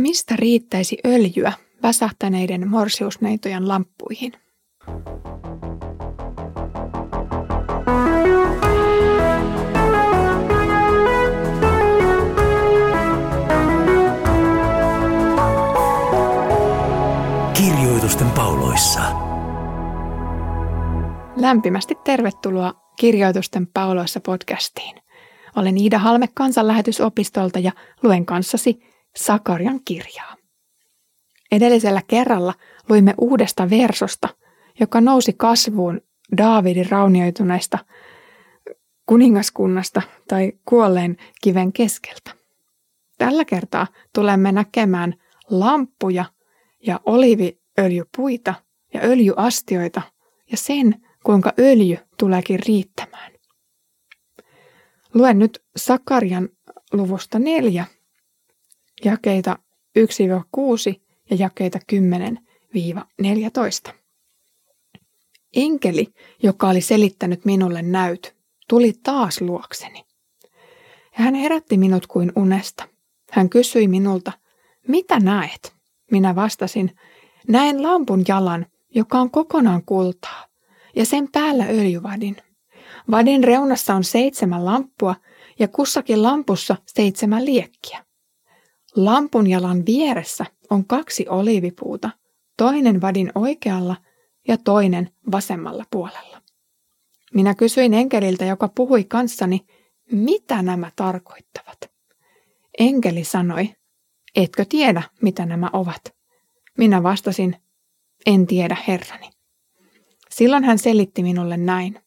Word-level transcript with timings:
Mistä 0.00 0.36
riittäisi 0.36 0.98
öljyä 1.06 1.52
väsähtäneiden 1.82 2.68
morsiusneitojen 2.68 3.68
lamppuihin? 3.68 4.32
Kirjoitusten 17.54 18.30
pauloissa. 18.30 19.00
Lämpimästi 21.36 21.94
tervetuloa 22.04 22.74
Kirjoitusten 22.96 23.66
pauloissa 23.66 24.20
podcastiin. 24.20 24.96
Olen 25.56 25.78
Iida 25.78 25.98
Halme 25.98 26.28
kansanlähetysopistolta 26.34 27.58
ja 27.58 27.72
luen 28.02 28.26
kanssasi 28.26 28.89
Sakarian 29.16 29.80
kirjaa. 29.84 30.36
Edellisellä 31.52 32.02
kerralla 32.06 32.54
luimme 32.88 33.14
uudesta 33.18 33.70
versosta, 33.70 34.28
joka 34.80 35.00
nousi 35.00 35.32
kasvuun 35.32 36.00
Daavidin 36.36 36.90
raunioituneesta 36.90 37.78
kuningaskunnasta 39.06 40.02
tai 40.28 40.52
kuolleen 40.64 41.16
kiven 41.42 41.72
keskeltä. 41.72 42.30
Tällä 43.18 43.44
kertaa 43.44 43.86
tulemme 44.14 44.52
näkemään 44.52 45.14
lamppuja 45.50 46.24
ja 46.86 47.00
oliviöljypuita 47.04 48.54
ja 48.94 49.00
öljyastioita 49.00 50.02
ja 50.50 50.56
sen, 50.56 51.06
kuinka 51.24 51.52
öljy 51.58 51.98
tuleekin 52.18 52.60
riittämään. 52.66 53.32
Luen 55.14 55.38
nyt 55.38 55.62
Sakarian 55.76 56.48
luvusta 56.92 57.38
4, 57.38 57.84
jakeita 59.04 59.58
1-6 59.98 61.00
ja 61.30 61.36
jakeita 61.38 61.78
10-14. 63.90 63.92
Enkeli, 65.56 66.06
joka 66.42 66.68
oli 66.68 66.80
selittänyt 66.80 67.44
minulle 67.44 67.82
näyt, 67.82 68.34
tuli 68.68 68.92
taas 69.02 69.40
luokseni. 69.40 70.04
Ja 71.18 71.24
hän 71.24 71.34
herätti 71.34 71.78
minut 71.78 72.06
kuin 72.06 72.32
unesta. 72.36 72.88
Hän 73.30 73.48
kysyi 73.48 73.88
minulta, 73.88 74.32
mitä 74.88 75.20
näet? 75.20 75.74
Minä 76.10 76.34
vastasin, 76.34 76.96
näen 77.48 77.82
lampun 77.82 78.24
jalan, 78.28 78.66
joka 78.94 79.18
on 79.18 79.30
kokonaan 79.30 79.82
kultaa, 79.84 80.46
ja 80.96 81.04
sen 81.04 81.28
päällä 81.32 81.64
öljyvadin. 81.64 82.36
Vadin 83.10 83.44
reunassa 83.44 83.94
on 83.94 84.04
seitsemän 84.04 84.64
lamppua 84.64 85.14
ja 85.58 85.68
kussakin 85.68 86.22
lampussa 86.22 86.76
seitsemän 86.86 87.44
liekkiä. 87.44 88.04
Lampun 88.96 89.46
jalan 89.46 89.86
vieressä 89.86 90.46
on 90.70 90.86
kaksi 90.86 91.26
oliivipuuta, 91.28 92.10
toinen 92.56 93.00
vadin 93.00 93.32
oikealla 93.34 93.96
ja 94.48 94.56
toinen 94.58 95.10
vasemmalla 95.32 95.84
puolella. 95.90 96.42
Minä 97.34 97.54
kysyin 97.54 97.94
enkeliltä, 97.94 98.44
joka 98.44 98.68
puhui 98.68 99.04
kanssani, 99.04 99.60
mitä 100.12 100.62
nämä 100.62 100.90
tarkoittavat. 100.96 101.78
Enkeli 102.78 103.24
sanoi, 103.24 103.74
etkö 104.36 104.64
tiedä, 104.68 105.02
mitä 105.22 105.46
nämä 105.46 105.70
ovat? 105.72 106.14
Minä 106.78 107.02
vastasin, 107.02 107.56
en 108.26 108.46
tiedä, 108.46 108.76
herrani. 108.88 109.30
Silloin 110.30 110.64
hän 110.64 110.78
selitti 110.78 111.22
minulle 111.22 111.56
näin. 111.56 112.00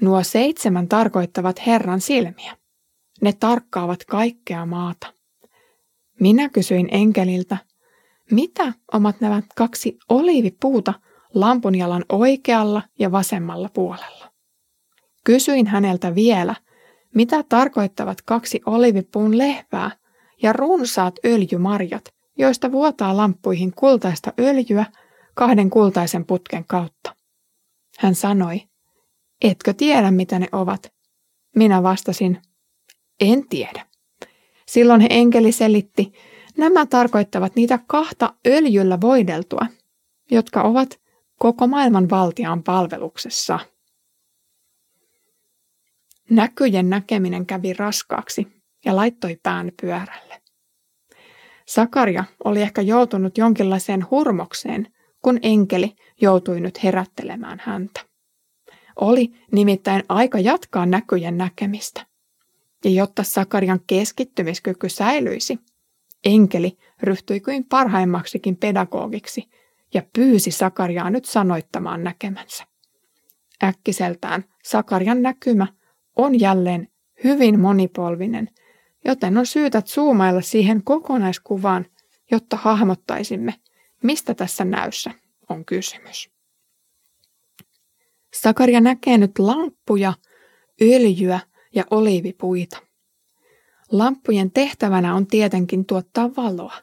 Nuo 0.00 0.22
seitsemän 0.22 0.88
tarkoittavat 0.88 1.66
Herran 1.66 2.00
silmiä. 2.00 2.56
Ne 3.20 3.32
tarkkaavat 3.32 4.04
kaikkea 4.04 4.66
maata. 4.66 5.12
Minä 6.24 6.48
kysyin 6.48 6.88
enkeliltä, 6.90 7.56
mitä 8.30 8.72
omat 8.92 9.20
nämä 9.20 9.42
kaksi 9.56 9.98
oliivipuuta 10.08 10.94
lampunjalan 11.34 12.04
oikealla 12.08 12.82
ja 12.98 13.12
vasemmalla 13.12 13.68
puolella? 13.74 14.32
Kysyin 15.24 15.66
häneltä 15.66 16.14
vielä, 16.14 16.54
mitä 17.14 17.42
tarkoittavat 17.42 18.22
kaksi 18.22 18.60
olivipuun 18.66 19.38
lehvää 19.38 19.90
ja 20.42 20.52
runsaat 20.52 21.14
öljymarjat, 21.24 22.04
joista 22.38 22.72
vuotaa 22.72 23.16
lamppuihin 23.16 23.72
kultaista 23.74 24.32
öljyä 24.40 24.86
kahden 25.34 25.70
kultaisen 25.70 26.24
putken 26.26 26.64
kautta. 26.64 27.16
Hän 27.98 28.14
sanoi, 28.14 28.62
etkö 29.42 29.72
tiedä 29.72 30.10
mitä 30.10 30.38
ne 30.38 30.48
ovat? 30.52 30.92
Minä 31.56 31.82
vastasin, 31.82 32.42
en 33.20 33.48
tiedä. 33.48 33.93
Silloin 34.74 35.00
he 35.00 35.08
enkeli 35.10 35.52
selitti, 35.52 36.12
nämä 36.56 36.86
tarkoittavat 36.86 37.56
niitä 37.56 37.78
kahta 37.86 38.34
öljyllä 38.46 39.00
voideltua, 39.00 39.66
jotka 40.30 40.62
ovat 40.62 41.00
koko 41.38 41.66
maailman 41.66 42.10
valtiaan 42.10 42.62
palveluksessa. 42.62 43.58
Näkyjen 46.30 46.90
näkeminen 46.90 47.46
kävi 47.46 47.72
raskaaksi 47.72 48.46
ja 48.84 48.96
laittoi 48.96 49.36
pään 49.42 49.72
pyörälle. 49.82 50.42
Sakaria 51.66 52.24
oli 52.44 52.62
ehkä 52.62 52.82
joutunut 52.82 53.38
jonkinlaiseen 53.38 54.06
hurmokseen, 54.10 54.86
kun 55.22 55.38
enkeli 55.42 55.94
joutui 56.20 56.60
nyt 56.60 56.82
herättelemään 56.82 57.62
häntä. 57.64 58.00
Oli 58.96 59.32
nimittäin 59.52 60.02
aika 60.08 60.38
jatkaa 60.38 60.86
näkyjen 60.86 61.38
näkemistä. 61.38 62.13
Ja 62.84 62.90
jotta 62.90 63.22
Sakarian 63.22 63.80
keskittymiskyky 63.86 64.88
säilyisi, 64.88 65.58
enkeli 66.24 66.78
ryhtyi 67.02 67.40
kuin 67.40 67.64
parhaimmaksikin 67.64 68.56
pedagogiksi 68.56 69.48
ja 69.94 70.02
pyysi 70.12 70.50
Sakariaa 70.50 71.10
nyt 71.10 71.24
sanoittamaan 71.24 72.04
näkemänsä. 72.04 72.64
Äkkiseltään 73.64 74.44
Sakarian 74.64 75.22
näkymä 75.22 75.66
on 76.16 76.40
jälleen 76.40 76.88
hyvin 77.24 77.60
monipolvinen, 77.60 78.48
joten 79.04 79.38
on 79.38 79.46
syytä 79.46 79.82
zoomailla 79.82 80.40
siihen 80.40 80.84
kokonaiskuvaan, 80.84 81.86
jotta 82.30 82.56
hahmottaisimme, 82.56 83.54
mistä 84.02 84.34
tässä 84.34 84.64
näyssä 84.64 85.10
on 85.48 85.64
kysymys. 85.64 86.30
Sakaria 88.34 88.80
näkee 88.80 89.18
nyt 89.18 89.38
lamppuja, 89.38 90.14
öljyä 90.82 91.40
ja 91.74 91.84
oliivipuita. 91.90 92.78
Lamppujen 93.92 94.50
tehtävänä 94.50 95.14
on 95.14 95.26
tietenkin 95.26 95.86
tuottaa 95.86 96.30
valoa, 96.36 96.74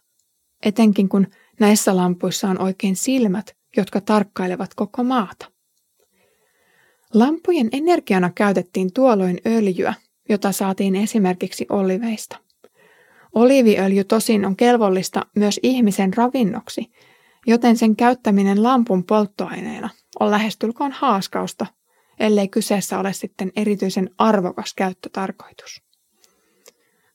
etenkin 0.65 1.09
kun 1.09 1.27
näissä 1.59 1.95
lampuissa 1.95 2.47
on 2.47 2.61
oikein 2.61 2.95
silmät, 2.95 3.55
jotka 3.77 4.01
tarkkailevat 4.01 4.73
koko 4.73 5.03
maata. 5.03 5.51
Lampujen 7.13 7.69
energiana 7.71 8.31
käytettiin 8.35 8.93
tuolloin 8.93 9.41
öljyä, 9.45 9.93
jota 10.29 10.51
saatiin 10.51 10.95
esimerkiksi 10.95 11.65
oliveista. 11.69 12.37
Oliiviöljy 13.35 14.03
tosin 14.03 14.45
on 14.45 14.55
kelvollista 14.55 15.25
myös 15.35 15.59
ihmisen 15.63 16.13
ravinnoksi, 16.13 16.91
joten 17.47 17.77
sen 17.77 17.95
käyttäminen 17.95 18.63
lampun 18.63 19.03
polttoaineena 19.03 19.89
on 20.19 20.31
lähestulkoon 20.31 20.91
haaskausta, 20.91 21.65
ellei 22.21 22.47
kyseessä 22.47 22.99
ole 22.99 23.13
sitten 23.13 23.51
erityisen 23.55 24.09
arvokas 24.17 24.73
käyttötarkoitus. 24.73 25.81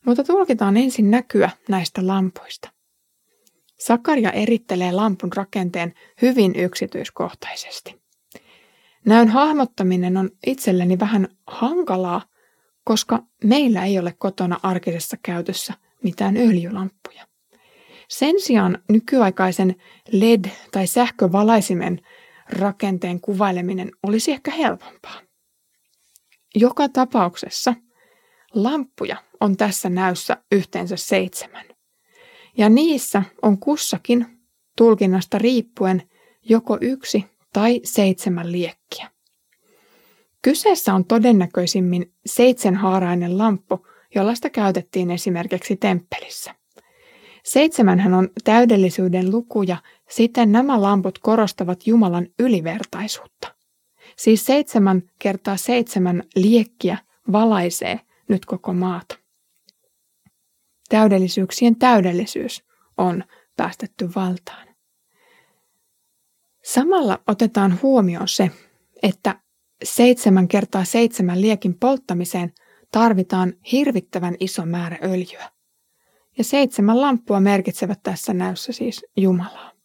Mutta 0.06 0.24
tulkitaan 0.24 0.76
ensin 0.76 1.10
näkyä 1.10 1.50
näistä 1.68 2.06
lampuista. 2.06 2.70
Sakaria 3.78 4.30
erittelee 4.30 4.92
lampun 4.92 5.32
rakenteen 5.36 5.94
hyvin 6.22 6.56
yksityiskohtaisesti. 6.56 8.02
Näyn 9.06 9.28
hahmottaminen 9.28 10.16
on 10.16 10.30
itselleni 10.46 10.98
vähän 10.98 11.28
hankalaa, 11.46 12.22
koska 12.84 13.22
meillä 13.44 13.84
ei 13.84 13.98
ole 13.98 14.14
kotona 14.18 14.60
arkisessa 14.62 15.16
käytössä 15.22 15.74
mitään 16.02 16.36
öljylamppuja. 16.36 17.26
Sen 18.08 18.40
sijaan 18.40 18.78
nykyaikaisen 18.88 19.74
LED- 20.12 20.50
tai 20.72 20.86
sähkövalaisimen 20.86 22.00
rakenteen 22.48 23.20
kuvaileminen 23.20 23.90
olisi 24.02 24.32
ehkä 24.32 24.50
helpompaa. 24.50 25.20
Joka 26.54 26.88
tapauksessa 26.88 27.74
lamppuja 28.54 29.16
on 29.40 29.56
tässä 29.56 29.88
näyssä 29.88 30.36
yhteensä 30.52 30.96
seitsemän. 30.96 31.66
Ja 32.58 32.68
niissä 32.68 33.22
on 33.42 33.58
kussakin 33.58 34.26
tulkinnasta 34.76 35.38
riippuen 35.38 36.02
joko 36.42 36.78
yksi 36.80 37.24
tai 37.52 37.80
seitsemän 37.84 38.52
liekkiä. 38.52 39.10
Kyseessä 40.42 40.94
on 40.94 41.04
todennäköisimmin 41.04 42.12
seitsemänhaarainen 42.26 43.38
lamppu, 43.38 43.86
jollaista 44.14 44.50
käytettiin 44.50 45.10
esimerkiksi 45.10 45.76
temppelissä. 45.76 46.54
Seitsemänhän 47.44 48.14
on 48.14 48.28
täydellisyyden 48.44 49.30
luku 49.30 49.62
ja 49.62 49.76
siten 50.08 50.52
nämä 50.52 50.82
lamput 50.82 51.18
korostavat 51.18 51.86
Jumalan 51.86 52.26
ylivertaisuutta. 52.38 53.54
Siis 54.16 54.46
seitsemän 54.46 55.02
kertaa 55.18 55.56
seitsemän 55.56 56.22
liekkiä 56.36 56.98
valaisee 57.32 58.00
nyt 58.28 58.46
koko 58.46 58.72
maata. 58.72 59.18
Täydellisyyksien 60.88 61.76
täydellisyys 61.76 62.64
on 62.98 63.24
päästetty 63.56 64.08
valtaan. 64.16 64.66
Samalla 66.64 67.22
otetaan 67.26 67.78
huomioon 67.82 68.28
se, 68.28 68.50
että 69.02 69.40
seitsemän 69.84 70.48
kertaa 70.48 70.84
seitsemän 70.84 71.40
liekin 71.40 71.78
polttamiseen 71.78 72.52
tarvitaan 72.92 73.52
hirvittävän 73.72 74.36
iso 74.40 74.66
määrä 74.66 74.98
öljyä. 75.02 75.50
Ja 76.38 76.44
seitsemän 76.44 77.00
lamppua 77.00 77.40
merkitsevät 77.40 78.02
tässä 78.02 78.34
näyssä 78.34 78.72
siis 78.72 79.06
Jumalaa. 79.16 79.75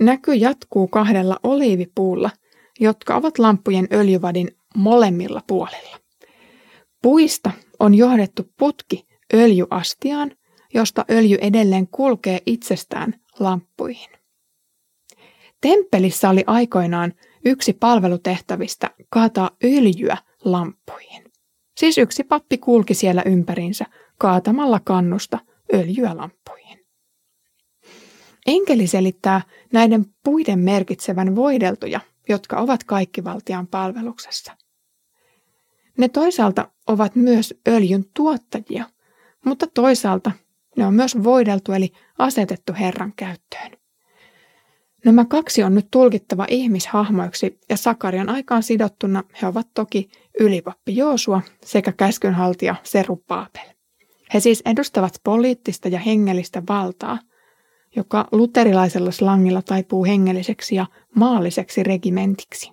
Näky 0.00 0.34
jatkuu 0.34 0.88
kahdella 0.88 1.40
oliivipuulla, 1.42 2.30
jotka 2.80 3.16
ovat 3.16 3.38
lamppujen 3.38 3.88
öljyvadin 3.92 4.56
molemmilla 4.76 5.42
puolilla. 5.46 5.98
Puista 7.02 7.50
on 7.78 7.94
johdettu 7.94 8.42
putki 8.58 9.06
öljyastiaan, 9.34 10.30
josta 10.74 11.04
öljy 11.10 11.38
edelleen 11.40 11.88
kulkee 11.88 12.40
itsestään 12.46 13.14
lamppuihin. 13.38 14.10
Temppelissä 15.60 16.30
oli 16.30 16.44
aikoinaan 16.46 17.12
yksi 17.44 17.72
palvelutehtävistä 17.72 18.90
kaataa 19.10 19.50
öljyä 19.64 20.16
lamppuihin. 20.44 21.24
Siis 21.76 21.98
yksi 21.98 22.24
pappi 22.24 22.58
kulki 22.58 22.94
siellä 22.94 23.22
ympärinsä 23.26 23.84
kaatamalla 24.18 24.80
kannusta 24.84 25.38
öljyä 25.74 26.16
lamppuihin. 26.16 26.77
Enkeli 28.48 28.86
selittää 28.86 29.40
näiden 29.72 30.06
puiden 30.24 30.58
merkitsevän 30.58 31.36
voideltuja, 31.36 32.00
jotka 32.28 32.56
ovat 32.56 32.84
kaikki 32.84 33.24
valtian 33.24 33.66
palveluksessa. 33.66 34.56
Ne 35.98 36.08
toisaalta 36.08 36.68
ovat 36.86 37.16
myös 37.16 37.54
öljyn 37.68 38.04
tuottajia, 38.14 38.84
mutta 39.44 39.66
toisaalta 39.74 40.30
ne 40.76 40.86
on 40.86 40.94
myös 40.94 41.22
voideltu 41.24 41.72
eli 41.72 41.92
asetettu 42.18 42.72
Herran 42.80 43.12
käyttöön. 43.16 43.70
Nämä 45.04 45.24
kaksi 45.24 45.62
on 45.62 45.74
nyt 45.74 45.88
tulkittava 45.90 46.46
ihmishahmoiksi 46.48 47.58
ja 47.68 47.76
Sakarian 47.76 48.28
aikaan 48.28 48.62
sidottuna 48.62 49.24
he 49.42 49.46
ovat 49.46 49.68
toki 49.74 50.10
ylipappi 50.40 50.96
Joosua 50.96 51.42
sekä 51.64 51.92
käskynhaltija 51.92 52.74
Seru 52.82 53.16
Paapel. 53.16 53.68
He 54.34 54.40
siis 54.40 54.62
edustavat 54.64 55.20
poliittista 55.24 55.88
ja 55.88 55.98
hengellistä 55.98 56.62
valtaa, 56.68 57.18
joka 57.98 58.28
luterilaisella 58.32 59.10
slangilla 59.10 59.62
taipuu 59.62 60.04
hengelliseksi 60.04 60.74
ja 60.74 60.86
maalliseksi 61.16 61.82
regimentiksi. 61.82 62.72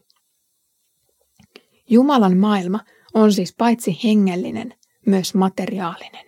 Jumalan 1.90 2.38
maailma 2.38 2.80
on 3.14 3.34
siis 3.34 3.56
paitsi 3.58 4.00
hengellinen, 4.04 4.74
myös 5.06 5.34
materiaalinen. 5.34 6.26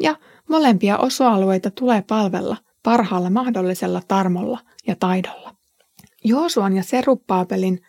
Ja 0.00 0.16
molempia 0.48 0.98
osa-alueita 0.98 1.70
tulee 1.70 2.02
palvella 2.02 2.56
parhaalla 2.82 3.30
mahdollisella 3.30 4.02
tarmolla 4.08 4.58
ja 4.86 4.96
taidolla. 4.96 5.54
Joosuan 6.24 6.76
ja 6.76 6.82
Seruppaapelin 6.82 7.80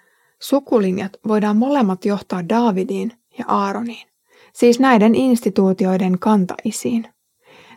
sukulinjat 0.41 1.11
voidaan 1.27 1.57
molemmat 1.57 2.05
johtaa 2.05 2.49
Daavidiin 2.49 3.11
ja 3.39 3.45
Aaroniin, 3.47 4.07
siis 4.53 4.79
näiden 4.79 5.15
instituutioiden 5.15 6.19
kantaisiin. 6.19 7.07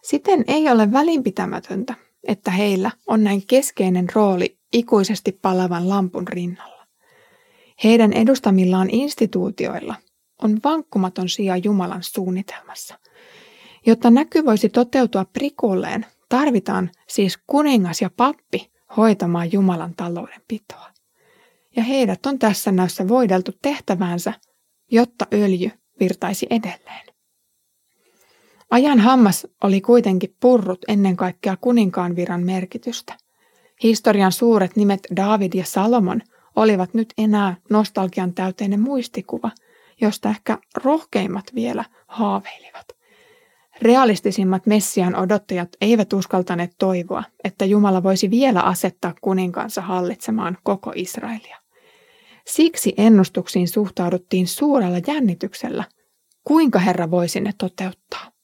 Siten 0.02 0.44
ei 0.46 0.70
ole 0.70 0.92
välinpitämätöntä, 0.92 1.94
että 2.26 2.50
heillä 2.50 2.90
on 3.06 3.24
näin 3.24 3.46
keskeinen 3.46 4.06
rooli 4.14 4.58
ikuisesti 4.72 5.38
palavan 5.42 5.88
lampun 5.88 6.28
rinnalla. 6.28 6.86
Heidän 7.84 8.12
edustamillaan 8.12 8.90
instituutioilla 8.90 9.94
on 10.42 10.58
vankkumaton 10.64 11.28
sija 11.28 11.56
Jumalan 11.56 12.02
suunnitelmassa. 12.02 12.98
Jotta 13.86 14.10
näky 14.10 14.44
voisi 14.44 14.68
toteutua 14.68 15.24
prikulleen, 15.24 16.06
tarvitaan 16.28 16.90
siis 17.08 17.38
kuningas 17.46 18.02
ja 18.02 18.10
pappi 18.16 18.70
hoitamaan 18.96 19.52
Jumalan 19.52 19.94
taloudenpitoa. 19.96 20.90
Ja 21.76 21.82
heidät 21.82 22.26
on 22.26 22.38
tässä 22.38 22.72
näyssä 22.72 23.08
voideltu 23.08 23.52
tehtävänsä, 23.62 24.32
jotta 24.90 25.26
öljy 25.32 25.70
virtaisi 26.00 26.46
edelleen. 26.50 27.15
Ajan 28.70 28.98
hammas 29.00 29.46
oli 29.64 29.80
kuitenkin 29.80 30.36
purrut 30.40 30.84
ennen 30.88 31.16
kaikkea 31.16 31.56
kuninkaan 31.60 32.16
viran 32.16 32.44
merkitystä. 32.44 33.16
Historian 33.82 34.32
suuret 34.32 34.76
nimet 34.76 35.00
David 35.16 35.52
ja 35.54 35.64
Salomon 35.64 36.20
olivat 36.56 36.94
nyt 36.94 37.12
enää 37.18 37.56
nostalgian 37.70 38.34
täyteinen 38.34 38.80
muistikuva, 38.80 39.50
josta 40.00 40.28
ehkä 40.28 40.58
rohkeimmat 40.84 41.44
vielä 41.54 41.84
haaveilivat. 42.06 42.86
Realistisimmat 43.82 44.66
Messian 44.66 45.16
odottajat 45.16 45.68
eivät 45.80 46.12
uskaltaneet 46.12 46.72
toivoa, 46.78 47.24
että 47.44 47.64
Jumala 47.64 48.02
voisi 48.02 48.30
vielä 48.30 48.60
asettaa 48.60 49.14
kuninkansa 49.20 49.82
hallitsemaan 49.82 50.58
koko 50.62 50.92
Israelia. 50.94 51.58
Siksi 52.46 52.94
ennustuksiin 52.96 53.68
suhtauduttiin 53.68 54.46
suurella 54.46 54.98
jännityksellä, 55.06 55.84
kuinka 56.44 56.78
Herra 56.78 57.10
voisi 57.10 57.40
ne 57.40 57.52
toteuttaa. 57.58 58.35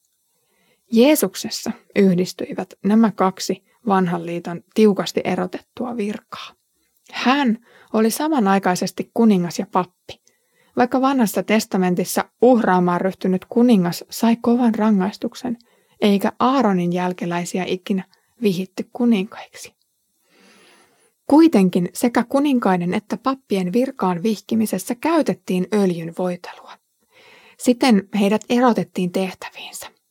Jeesuksessa 0.92 1.72
yhdistyivät 1.96 2.74
nämä 2.84 3.10
kaksi 3.10 3.64
vanhan 3.86 4.26
liiton 4.26 4.64
tiukasti 4.74 5.20
erotettua 5.24 5.96
virkaa. 5.96 6.52
Hän 7.12 7.58
oli 7.92 8.10
samanaikaisesti 8.10 9.10
kuningas 9.14 9.58
ja 9.58 9.66
pappi. 9.72 10.22
Vaikka 10.76 11.00
vanhassa 11.00 11.42
testamentissa 11.42 12.24
uhraamaan 12.42 13.00
ryhtynyt 13.00 13.44
kuningas 13.44 14.04
sai 14.10 14.36
kovan 14.42 14.74
rangaistuksen, 14.74 15.58
eikä 16.00 16.32
Aaronin 16.38 16.92
jälkeläisiä 16.92 17.64
ikinä 17.66 18.04
vihitty 18.42 18.88
kuninkaiksi. 18.92 19.74
Kuitenkin 21.26 21.88
sekä 21.92 22.24
kuninkaiden 22.28 22.94
että 22.94 23.16
pappien 23.16 23.72
virkaan 23.72 24.22
vihkimisessä 24.22 24.94
käytettiin 24.94 25.66
öljyn 25.74 26.14
voitelua. 26.18 26.72
Siten 27.58 28.08
heidät 28.20 28.44
erotettiin 28.48 29.12
tehtäviinsä. 29.12 30.01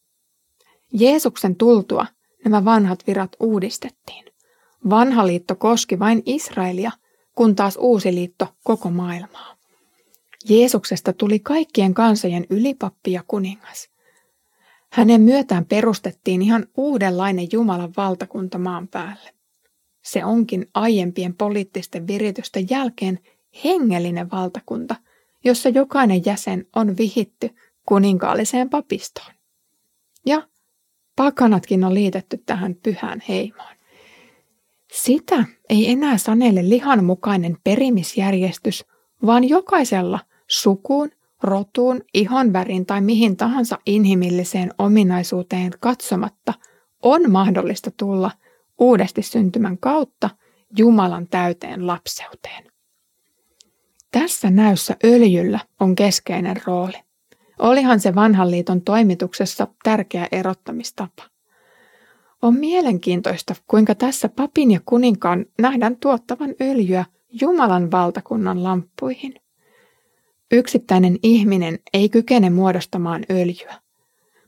Jeesuksen 0.93 1.55
tultua 1.55 2.05
nämä 2.43 2.65
vanhat 2.65 3.07
virat 3.07 3.35
uudistettiin. 3.39 4.25
Vanha 4.89 5.27
liitto 5.27 5.55
koski 5.55 5.99
vain 5.99 6.23
Israelia, 6.25 6.91
kun 7.35 7.55
taas 7.55 7.77
uusi 7.81 8.15
liitto 8.15 8.47
koko 8.63 8.89
maailmaa. 8.89 9.55
Jeesuksesta 10.49 11.13
tuli 11.13 11.39
kaikkien 11.39 11.93
kansojen 11.93 12.45
ylipappi 12.49 13.11
ja 13.11 13.23
kuningas. 13.27 13.89
Hänen 14.91 15.21
myötään 15.21 15.65
perustettiin 15.65 16.41
ihan 16.41 16.67
uudenlainen 16.77 17.47
Jumalan 17.51 17.93
valtakunta 17.97 18.57
maan 18.57 18.87
päälle. 18.87 19.33
Se 20.01 20.25
onkin 20.25 20.67
aiempien 20.73 21.33
poliittisten 21.33 22.07
viritysten 22.07 22.67
jälkeen 22.69 23.19
hengellinen 23.63 24.31
valtakunta, 24.31 24.95
jossa 25.43 25.69
jokainen 25.69 26.25
jäsen 26.25 26.65
on 26.75 26.97
vihitty 26.97 27.49
kuninkaalliseen 27.85 28.69
papistoon. 28.69 29.33
Ja 30.25 30.47
pakanatkin 31.21 31.83
on 31.83 31.93
liitetty 31.93 32.37
tähän 32.45 32.75
pyhään 32.75 33.23
heimoon. 33.29 33.75
Sitä 34.93 35.45
ei 35.69 35.91
enää 35.91 36.17
sanele 36.17 36.69
lihanmukainen 36.69 37.57
perimisjärjestys, 37.63 38.85
vaan 39.25 39.49
jokaisella 39.49 40.19
sukuun, 40.47 41.09
rotuun, 41.43 42.01
ihonväriin 42.13 42.85
tai 42.85 43.01
mihin 43.01 43.37
tahansa 43.37 43.79
inhimilliseen 43.85 44.71
ominaisuuteen 44.77 45.71
katsomatta 45.79 46.53
on 47.01 47.31
mahdollista 47.31 47.91
tulla 47.97 48.31
uudesti 48.79 49.21
syntymän 49.21 49.77
kautta 49.77 50.29
Jumalan 50.77 51.27
täyteen 51.27 51.87
lapseuteen. 51.87 52.71
Tässä 54.11 54.49
näyssä 54.49 54.95
öljyllä 55.03 55.59
on 55.79 55.95
keskeinen 55.95 56.61
rooli. 56.67 56.97
Olihan 57.61 57.99
se 57.99 58.15
vanhan 58.15 58.51
liiton 58.51 58.81
toimituksessa 58.81 59.67
tärkeä 59.83 60.27
erottamistapa. 60.31 61.23
On 62.41 62.55
mielenkiintoista, 62.55 63.55
kuinka 63.67 63.95
tässä 63.95 64.29
papin 64.29 64.71
ja 64.71 64.79
kuninkaan 64.85 65.45
nähdään 65.59 65.97
tuottavan 65.97 66.53
öljyä 66.61 67.05
Jumalan 67.41 67.91
valtakunnan 67.91 68.63
lamppuihin. 68.63 69.35
Yksittäinen 70.51 71.19
ihminen 71.23 71.79
ei 71.93 72.09
kykene 72.09 72.49
muodostamaan 72.49 73.23
öljyä, 73.31 73.75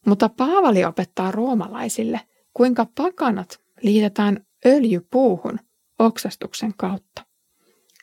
mutta 0.05 0.29
Paavali 0.29 0.85
opettaa 0.85 1.31
roomalaisille, 1.31 2.21
kuinka 2.53 2.87
pakanat 2.95 3.59
liitetään 3.81 4.45
öljypuuhun 4.65 5.59
oksastuksen 5.99 6.73
kautta. 6.77 7.25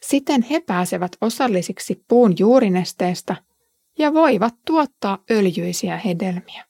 Siten 0.03 0.43
he 0.43 0.61
pääsevät 0.61 1.13
osallisiksi 1.21 2.05
puun 2.09 2.35
juurinesteestä 2.39 3.37
ja 4.01 4.15
voivat 4.15 4.55
tuottaa 4.67 5.19
öljyisiä 5.31 5.97
hedelmiä. 5.97 6.65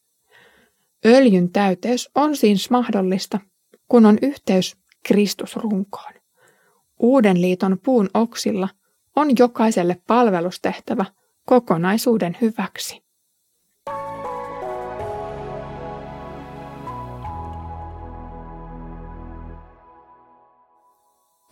Öljyn 1.06 1.52
täyteys 1.52 2.10
on 2.14 2.36
siis 2.36 2.70
mahdollista, 2.70 3.40
kun 3.88 4.06
on 4.06 4.18
yhteys 4.22 4.76
Kristusrunkoon. 5.08 6.12
Uuden 6.98 7.40
liiton 7.40 7.78
puun 7.84 8.10
oksilla 8.14 8.68
on 9.16 9.28
jokaiselle 9.38 10.00
palvelustehtävä 10.06 11.04
kokonaisuuden 11.46 12.36
hyväksi. 12.40 13.02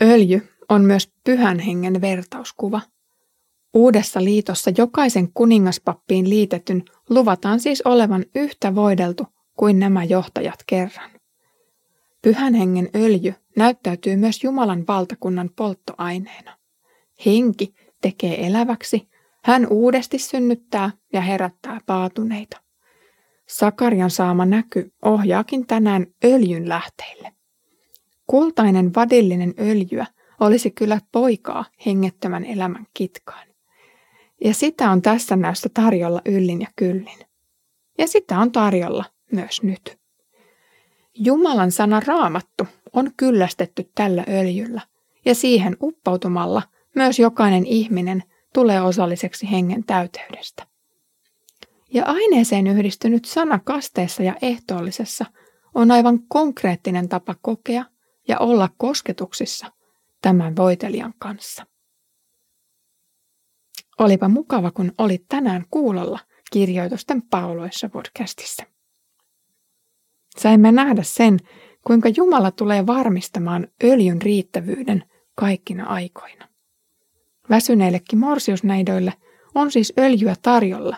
Öljy 0.02 0.48
on 0.68 0.84
myös 0.84 1.12
pyhän 1.24 1.58
hengen 1.58 2.00
vertauskuva. 2.00 2.80
Uudessa 3.74 4.24
liitossa 4.24 4.70
jokaisen 4.78 5.32
kuningaspappiin 5.32 6.30
liitetyn 6.30 6.84
luvataan 7.08 7.60
siis 7.60 7.82
olevan 7.82 8.24
yhtä 8.34 8.74
voideltu 8.74 9.26
kuin 9.56 9.78
nämä 9.78 10.04
johtajat 10.04 10.58
kerran. 10.66 11.10
Pyhän 12.22 12.54
hengen 12.54 12.88
öljy 12.94 13.34
näyttäytyy 13.56 14.16
myös 14.16 14.44
Jumalan 14.44 14.84
valtakunnan 14.88 15.50
polttoaineena. 15.56 16.58
Henki 17.26 17.74
tekee 18.02 18.46
eläväksi, 18.46 19.08
hän 19.44 19.66
uudesti 19.70 20.18
synnyttää 20.18 20.90
ja 21.12 21.20
herättää 21.20 21.80
paatuneita. 21.86 22.60
Sakarian 23.48 24.10
saama 24.10 24.46
näky 24.46 24.92
ohjaakin 25.02 25.66
tänään 25.66 26.06
öljyn 26.24 26.68
lähteille. 26.68 27.32
Kultainen 28.26 28.94
vadillinen 28.94 29.54
öljyä 29.58 30.06
olisi 30.40 30.70
kyllä 30.70 31.00
poikaa 31.12 31.64
hengettömän 31.86 32.44
elämän 32.44 32.86
kitkaan. 32.94 33.47
Ja 34.44 34.54
sitä 34.54 34.90
on 34.90 35.02
tässä 35.02 35.36
näystä 35.36 35.68
tarjolla 35.74 36.22
yllin 36.24 36.60
ja 36.60 36.68
kyllin. 36.76 37.18
Ja 37.98 38.06
sitä 38.06 38.38
on 38.38 38.52
tarjolla 38.52 39.04
myös 39.32 39.62
nyt. 39.62 39.98
Jumalan 41.14 41.72
sana 41.72 42.00
raamattu 42.06 42.66
on 42.92 43.10
kyllästetty 43.16 43.90
tällä 43.94 44.24
öljyllä, 44.28 44.80
ja 45.24 45.34
siihen 45.34 45.76
uppoutumalla 45.82 46.62
myös 46.94 47.18
jokainen 47.18 47.66
ihminen 47.66 48.22
tulee 48.54 48.82
osalliseksi 48.82 49.50
hengen 49.50 49.84
täyteydestä. 49.84 50.66
Ja 51.92 52.04
aineeseen 52.04 52.66
yhdistynyt 52.66 53.24
sana 53.24 53.58
kasteessa 53.64 54.22
ja 54.22 54.34
ehtoollisessa 54.42 55.26
on 55.74 55.90
aivan 55.90 56.18
konkreettinen 56.28 57.08
tapa 57.08 57.34
kokea 57.42 57.84
ja 58.28 58.38
olla 58.38 58.68
kosketuksissa 58.76 59.66
tämän 60.22 60.56
voitelijan 60.56 61.14
kanssa. 61.18 61.66
Olipa 63.98 64.28
mukava, 64.28 64.70
kun 64.70 64.92
olit 64.98 65.24
tänään 65.28 65.64
kuulolla 65.70 66.18
kirjoitusten 66.52 67.22
pauloissa 67.22 67.88
podcastissa. 67.88 68.62
Saimme 70.38 70.72
nähdä 70.72 71.02
sen, 71.02 71.38
kuinka 71.86 72.08
Jumala 72.16 72.50
tulee 72.50 72.86
varmistamaan 72.86 73.68
öljyn 73.84 74.22
riittävyyden 74.22 75.04
kaikkina 75.34 75.86
aikoina. 75.86 76.48
Väsyneillekin 77.50 78.18
morsiusneidoille 78.18 79.12
on 79.54 79.70
siis 79.72 79.92
öljyä 79.98 80.34
tarjolla, 80.42 80.96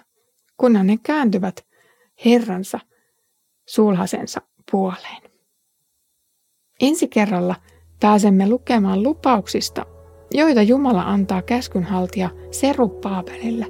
kunhan 0.56 0.86
ne 0.86 0.96
kääntyvät 1.02 1.66
Herransa 2.24 2.80
sulhasensa 3.68 4.40
puoleen. 4.70 5.22
Ensi 6.80 7.08
kerralla 7.08 7.56
pääsemme 8.00 8.48
lukemaan 8.48 9.02
lupauksista, 9.02 9.86
joita 10.30 10.62
Jumala 10.62 11.02
antaa 11.02 11.42
käskynhaltija 11.42 12.30
Serupaabelille, 12.50 13.66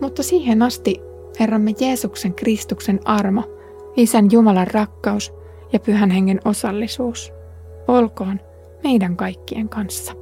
mutta 0.00 0.22
siihen 0.22 0.62
asti 0.62 1.00
Herramme 1.40 1.74
Jeesuksen 1.80 2.34
Kristuksen 2.34 3.00
armo, 3.04 3.42
Isän 3.96 4.28
Jumalan 4.32 4.66
rakkaus 4.66 5.32
ja 5.72 5.80
Pyhän 5.80 6.10
Hengen 6.10 6.40
osallisuus 6.44 7.32
olkoon 7.88 8.40
meidän 8.84 9.16
kaikkien 9.16 9.68
kanssa. 9.68 10.12